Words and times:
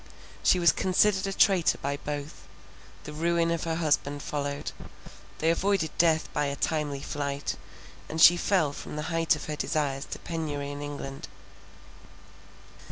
She 0.41 0.57
was 0.57 0.71
considered 0.71 1.27
a 1.27 1.31
traitor 1.37 1.77
by 1.77 1.97
both, 1.97 2.47
the 3.03 3.13
ruin 3.13 3.51
of 3.51 3.65
her 3.65 3.75
husband 3.75 4.23
followed; 4.23 4.71
they 5.37 5.51
avoided 5.51 5.95
death 5.99 6.27
by 6.33 6.45
a 6.47 6.55
timely 6.55 7.01
flight, 7.03 7.55
and 8.09 8.19
she 8.19 8.35
fell 8.35 8.73
from 8.73 8.95
the 8.95 9.11
height 9.13 9.35
of 9.35 9.45
her 9.45 9.55
desires 9.55 10.05
to 10.05 10.17
penury 10.17 10.71
in 10.71 10.81
England. 10.81 11.27